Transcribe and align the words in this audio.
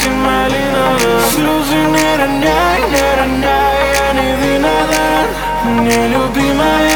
காட்சி 0.00 0.10
மேலினான் 0.24 1.06
Losing 1.44 1.94
it 2.02 2.20
at 2.26 2.32
night, 2.44 2.94
at 3.24 3.32
night, 3.46 3.96
anything 4.08 4.64
other 4.72 5.10
Will 5.84 6.87